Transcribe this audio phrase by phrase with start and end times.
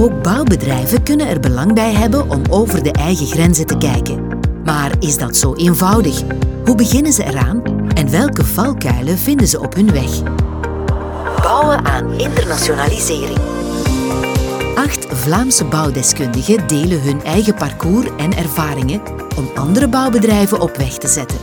[0.00, 4.26] Ook bouwbedrijven kunnen er belang bij hebben om over de eigen grenzen te kijken.
[4.64, 6.22] Maar is dat zo eenvoudig?
[6.64, 7.62] Hoe beginnen ze eraan
[7.94, 10.22] en welke valkuilen vinden ze op hun weg?
[11.42, 13.38] Bouwen aan internationalisering.
[14.74, 19.00] Acht Vlaamse bouwdeskundigen delen hun eigen parcours en ervaringen
[19.36, 21.38] om andere bouwbedrijven op weg te zetten.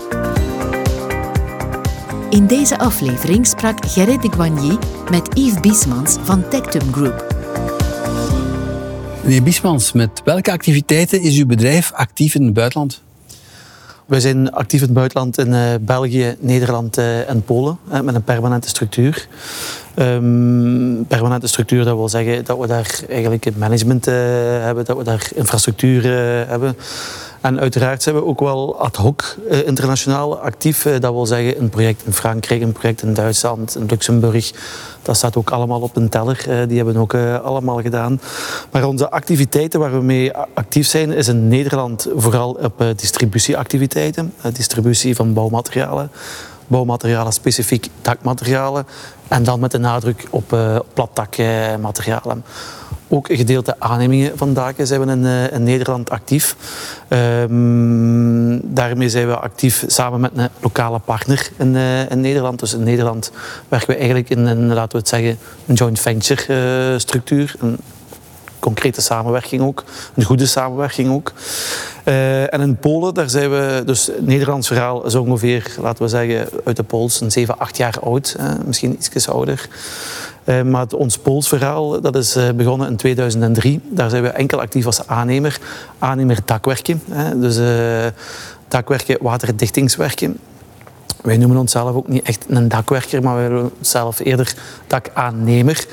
[2.30, 4.78] In deze aflevering sprak Gerrit de Guagny
[5.12, 7.35] met Yves Biesmans van Tectum Group.
[9.26, 13.02] Meneer Biesmans, met welke activiteiten is uw bedrijf actief in het buitenland?
[14.06, 18.16] Wij zijn actief in het buitenland in uh, België, Nederland uh, en Polen uh, met
[18.16, 19.28] een permanente structuur.
[20.00, 25.30] Um, permanente structuur, dat wil zeggen dat we daar eigenlijk management hebben, dat we daar
[25.36, 26.04] infrastructuur
[26.48, 26.78] hebben.
[27.42, 30.84] En uiteraard zijn we ook wel ad hoc uh, internationaal actief.
[30.84, 34.52] Dat wil zeggen een project in Frankrijk, een project in Duitsland, in Luxemburg.
[35.02, 36.68] Dat staat ook allemaal op een teller.
[36.68, 38.22] Die hebben we ook allemaal gedaan.
[38.72, 44.34] Maar onze activiteiten waar we mee actief zijn, is in Nederland vooral op distributieactiviteiten.
[44.54, 46.12] distributie van bouwmaterialen
[46.68, 48.86] bouwmaterialen, specifiek dakmaterialen.
[49.28, 52.44] En dan met de nadruk op uh, platdakmaterialen.
[53.08, 56.56] Ook gedeelte aannemingen van daken zijn we in, uh, in Nederland actief.
[57.10, 62.60] Um, daarmee zijn we actief samen met een lokale partner in, uh, in Nederland.
[62.60, 63.32] Dus in Nederland
[63.68, 67.56] werken we eigenlijk in een, laten we het zeggen, een joint venture structuur.
[67.60, 67.78] Een
[68.60, 69.84] concrete samenwerking ook,
[70.16, 71.34] een goede samenwerking ook.
[72.06, 76.10] Uh, en in Polen, daar zijn we, dus het Nederlands verhaal is ongeveer, laten we
[76.10, 79.70] zeggen, uit de Pools een 7, 8 jaar oud, uh, misschien iets ouder.
[80.44, 83.82] Uh, maar ons Pools verhaal dat is begonnen in 2003.
[83.90, 85.60] Daar zijn we enkel actief als aannemer.
[86.00, 87.02] Aannemer dakwerken.
[87.36, 87.60] dus
[88.68, 90.38] dakwerken, waterdichtingswerken.
[91.26, 94.56] Wij noemen onszelf ook niet echt een dakwerker, maar wij noemen onszelf eerder
[94.88, 95.86] dakaannemer.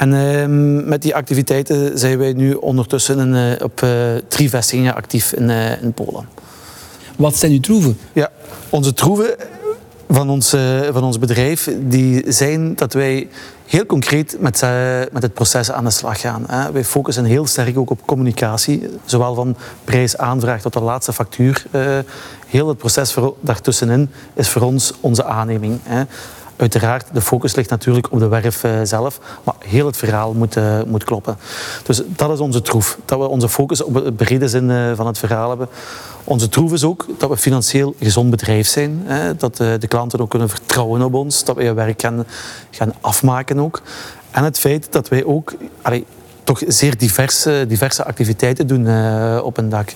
[0.00, 3.90] En uh, met die activiteiten zijn wij nu ondertussen in, uh, op uh,
[4.28, 6.28] drie vestigingen actief in, uh, in Polen.
[7.16, 7.98] Wat zijn uw troeven?
[8.12, 8.30] Ja,
[8.70, 9.34] onze troeven
[10.08, 10.56] van ons,
[10.92, 13.28] van ons bedrijf die zijn dat wij
[13.66, 14.64] heel concreet met,
[15.12, 16.44] met het proces aan de slag gaan.
[16.46, 16.72] Hè.
[16.72, 21.64] Wij focussen heel sterk ook op communicatie, zowel van prijsaanvraag tot de laatste factuur.
[22.46, 25.78] heel het proces daartussenin is voor ons onze aanneming.
[25.82, 26.02] Hè.
[26.60, 30.56] Uiteraard, de focus ligt natuurlijk op de werf uh, zelf, maar heel het verhaal moet,
[30.56, 31.36] uh, moet kloppen.
[31.82, 35.06] Dus dat is onze troef, dat we onze focus op de brede zin uh, van
[35.06, 35.68] het verhaal hebben.
[36.24, 40.30] Onze troef is ook dat we financieel gezond bedrijf zijn, hè, dat de klanten ook
[40.30, 42.24] kunnen vertrouwen op ons, dat we je werk gaan,
[42.70, 43.82] gaan afmaken ook.
[44.30, 45.52] En het feit dat wij ook
[46.44, 48.86] toch zeer diverse, diverse activiteiten doen
[49.40, 49.92] op een dak.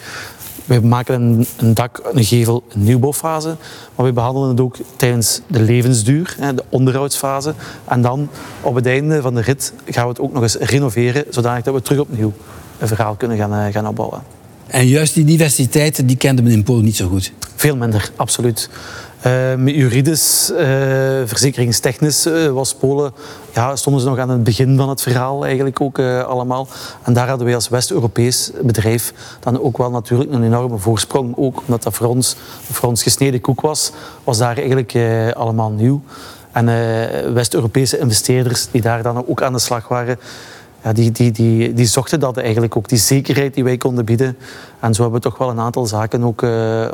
[0.64, 3.56] We maken een, een, dak, een gevel, een nieuwbouwfase.
[3.94, 7.54] Maar we behandelen het ook tijdens de levensduur, de onderhoudsfase.
[7.84, 8.28] En dan
[8.60, 11.82] op het einde van de rit gaan we het ook nog eens renoveren, zodat we
[11.82, 12.32] terug opnieuw
[12.78, 14.22] een verhaal kunnen gaan, eh, gaan opbouwen.
[14.66, 17.32] En juist die diversiteit, die kende men in Polen niet zo goed?
[17.56, 18.68] Veel minder, absoluut.
[19.26, 20.58] Uh, juridisch, uh,
[21.24, 23.12] verzekeringstechnisch uh, was Polen,
[23.54, 26.68] ja, stonden ze nog aan het begin van het verhaal eigenlijk ook allemaal.
[27.02, 31.34] En daar hadden wij als West-Europees bedrijf dan ook wel natuurlijk een enorme voorsprong.
[31.36, 32.36] Ook omdat dat voor ons,
[32.70, 33.92] voor ons gesneden koek was,
[34.24, 34.94] was daar eigenlijk
[35.34, 36.02] allemaal nieuw.
[36.52, 36.66] En
[37.34, 40.18] West-Europese investeerders die daar dan ook aan de slag waren,
[40.82, 44.36] ja, die, die, die, die zochten dat eigenlijk ook, die zekerheid die wij konden bieden.
[44.80, 46.42] En zo hebben we toch wel een aantal zaken ook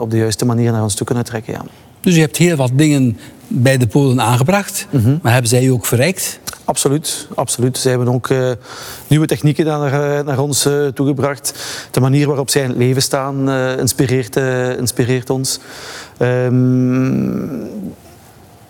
[0.00, 1.52] op de juiste manier naar ons toe kunnen trekken.
[1.52, 1.62] Ja.
[2.00, 3.18] Dus je hebt heel wat dingen
[3.48, 6.40] bij de Polen aangebracht, mm maar hebben zij je ook verrijkt?
[6.64, 7.78] Absoluut, absoluut.
[7.78, 8.50] Zij hebben ook uh,
[9.06, 11.54] nieuwe technieken naar, eh, naar ons uh, toegebracht.
[11.90, 14.36] De manier waarop zij in het leven staan uh, inspireert,
[14.78, 15.58] inspireert, ons.
[16.18, 17.68] Um,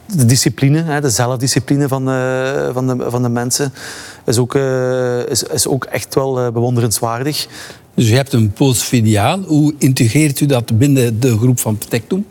[0.07, 2.05] de discipline, hè, de zelfdiscipline van,
[2.73, 3.73] van, de, van de mensen
[4.27, 4.55] is ook,
[5.29, 7.47] is, is ook echt wel bewonderenswaardig.
[7.95, 9.39] Dus je hebt een Pools filiaal.
[9.39, 12.27] Hoe integreert u dat binnen de groep van Protectum?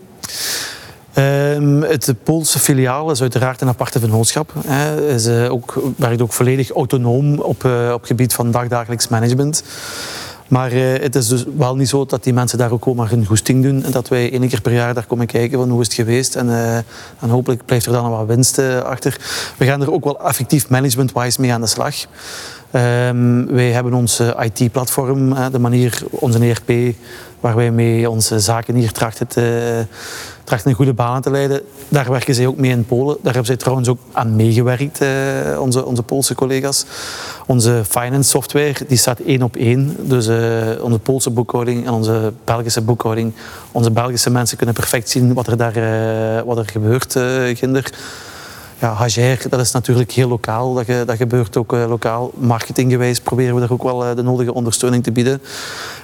[1.19, 4.51] Um, het Poolse filiaal is uiteraard een aparte vennootschap.
[4.65, 9.63] Hij is, ook, werkt ook volledig autonoom op, uh, op gebied van dagdagelijks management.
[10.47, 13.25] Maar uh, het is dus wel niet zo dat die mensen daar ook maar hun
[13.25, 13.83] goesting doen.
[13.83, 16.35] En dat wij één keer per jaar daar komen kijken van hoe is het geweest.
[16.35, 16.49] En,
[17.19, 19.17] en hopelijk blijft er dan wat winst achter.
[19.57, 21.95] We gaan er ook wel effectief management-wise mee aan de slag.
[22.75, 26.95] Um, wij hebben ons IT-platform, de manier, onze ERP,
[27.39, 29.85] waar wij mee onze zaken hier trachten te,
[30.43, 31.61] trachten een goede baan te leiden.
[31.87, 33.15] Daar werken zij ook mee in Polen.
[33.15, 35.09] Daar hebben zij trouwens ook aan meegewerkt, eh,
[35.59, 36.85] onze, onze Poolse collega's.
[37.45, 39.95] Onze finance software die staat één op één.
[39.99, 40.37] Dus uh,
[40.81, 43.33] onze Poolse boekhouding en onze Belgische boekhouding.
[43.71, 47.23] Onze Belgische mensen kunnen perfect zien wat er daar wat er gebeurt, uh,
[47.55, 47.91] ginder.
[48.81, 50.73] Ja, Hager, dat is natuurlijk heel lokaal.
[50.73, 52.31] Dat, dat gebeurt ook lokaal.
[52.33, 55.41] Marketinggewijs proberen we daar ook wel de nodige ondersteuning te bieden.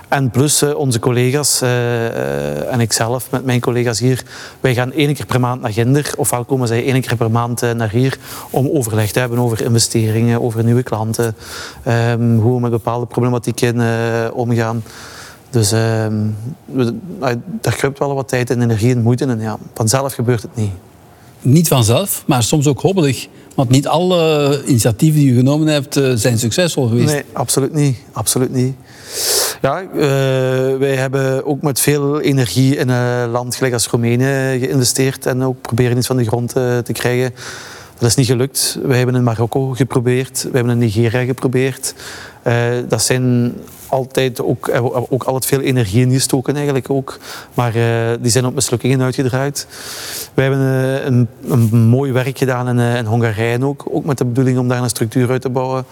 [0.07, 4.23] En plus onze collega's en ikzelf met mijn collega's hier,
[4.59, 6.13] wij gaan één keer per maand naar Ginder.
[6.17, 8.17] Ofwel komen zij één keer per maand naar hier
[8.49, 11.35] om overleg te hebben over investeringen, over nieuwe klanten,
[11.87, 14.83] um, hoe we met bepaalde problematieken omgaan.
[15.49, 16.05] Dus uh,
[17.61, 20.71] daar kruipt wel wat tijd en energie en moeite en ja, vanzelf gebeurt het niet.
[21.45, 23.27] Niet vanzelf, maar soms ook hobbelig.
[23.55, 27.13] Want niet alle initiatieven die u genomen hebt eh, zijn succesvol geweest.
[27.13, 27.97] Nee, absoluut niet.
[28.11, 28.75] Absoluut niet.
[29.61, 29.89] Ja, uh,
[30.77, 35.61] wij hebben ook met veel energie in een land gelijk als Roemenië geïnvesteerd en ook
[35.61, 37.33] proberen iets van de grond uh, te krijgen.
[37.99, 38.79] Dat is niet gelukt.
[38.83, 41.93] We hebben in Marokko geprobeerd, we hebben in Nigeria geprobeerd.
[42.87, 43.53] Dat zijn
[43.95, 44.71] altijd ook,
[45.09, 47.19] ook altijd veel energie in gestoken eigenlijk ook.
[47.53, 47.83] Maar uh,
[48.19, 49.67] die zijn op mislukkingen uitgedraaid.
[50.33, 53.85] We hebben uh, een, een, mooi werk gedaan in, in Hongarije ook.
[53.91, 55.85] Ook met de bedoeling om daar een structuur uit te bouwen.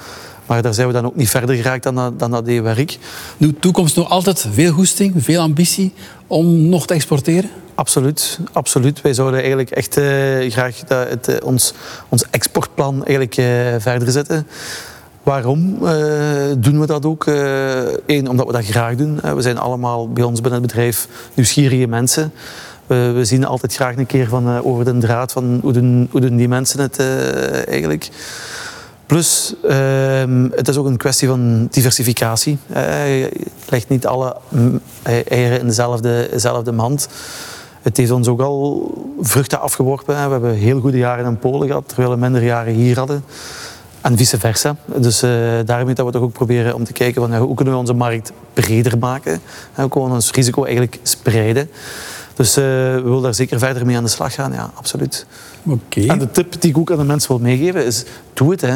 [0.45, 2.97] Maar daar zijn we dan ook niet verder geraakt dan dat, dan dat werk.
[3.37, 5.93] Nu, toekomst nog altijd veel goesting, veel ambitie
[6.27, 7.49] om nog te exporteren?
[7.75, 9.01] Absoluut, absoluut.
[9.01, 9.93] Wij zouden eigenlijk echt
[10.53, 11.73] graag dat het, ons,
[12.09, 13.33] ons exportplan eigenlijk,
[13.81, 14.47] verder zetten.
[15.23, 15.79] Waarom
[16.57, 17.25] doen we dat ook?
[18.05, 19.19] Eén, omdat we dat graag doen.
[19.35, 22.33] we zijn allemaal bij ons binnen het bedrijf nieuwsgierige mensen.
[22.87, 26.35] we zien altijd graag een keer van, over de draad van hoe doen, hoe doen
[26.35, 26.99] die mensen het
[27.67, 28.09] eigenlijk.
[29.05, 32.57] Plus, uh, het is ook een kwestie van diversificatie.
[32.75, 33.31] Uh, je
[33.69, 34.35] legt niet alle
[35.03, 37.07] eieren in dezelfde, dezelfde mand.
[37.81, 38.91] Het heeft ons ook al
[39.21, 40.15] vruchten afgeworpen.
[40.15, 43.23] We hebben heel goede jaren in Polen gehad, terwijl we minder jaren hier hadden.
[44.03, 44.75] En vice versa.
[44.85, 45.31] Dus uh,
[45.65, 47.93] daarmee dat we toch ook proberen om te kijken van, ja, hoe kunnen we onze
[47.93, 49.41] markt breder maken.
[49.73, 51.69] Hoe kunnen we ons risico eigenlijk spreiden.
[52.33, 55.25] Dus uh, we willen daar zeker verder mee aan de slag gaan, ja, absoluut.
[55.63, 56.07] Okay.
[56.07, 58.03] En de tip die ik ook aan de mensen wil meegeven is,
[58.33, 58.61] doe het.
[58.61, 58.75] Hè.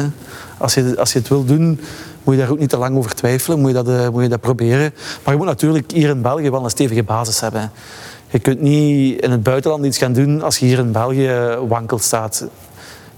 [0.58, 1.80] Als, je, als je het wil doen,
[2.24, 4.28] moet je daar ook niet te lang over twijfelen, moet je dat, uh, moet je
[4.28, 4.94] dat proberen.
[5.24, 7.70] Maar je moet natuurlijk hier in België wel een stevige basis hebben.
[8.30, 11.98] Je kunt niet in het buitenland iets gaan doen als je hier in België wankel
[11.98, 12.46] staat.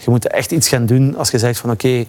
[0.05, 2.05] Je moet echt iets gaan doen als je zegt van oké,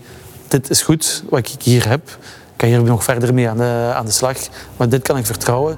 [0.48, 2.10] dit is goed wat ik hier heb.
[2.10, 4.38] Ik kan hier nog verder mee aan de, aan de slag.
[4.78, 5.78] Maar dit kan ik vertrouwen.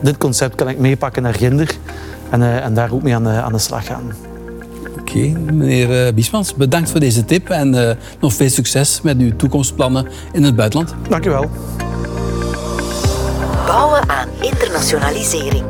[0.00, 1.76] Dit concept kan ik meepakken naar Ginder.
[2.30, 4.12] En, uh, en daar ook mee aan de, aan de slag gaan.
[4.90, 9.18] Oké, okay, meneer uh, Biesmans, bedankt voor deze tip en uh, nog veel succes met
[9.18, 10.94] uw toekomstplannen in het buitenland.
[11.08, 11.50] Dank u wel.
[13.66, 15.64] Bouwen aan internationalisering.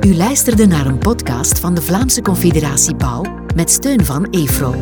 [0.00, 4.74] U luisterde naar een podcast van de Vlaamse Confederatie Bouw met steun van EFRO.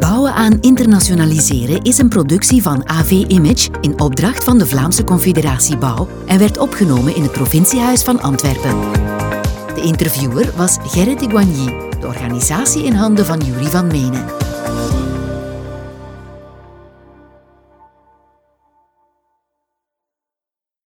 [0.00, 5.76] Bouwen aan internationaliseren is een productie van AV Image in opdracht van de Vlaamse Confederatie
[5.76, 8.76] Bouw en werd opgenomen in het provinciehuis van Antwerpen.
[9.74, 11.28] De interviewer was Gerrit de
[12.00, 14.24] de organisatie in handen van Jury van Menen.